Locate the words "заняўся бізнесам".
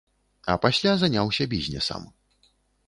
1.03-2.11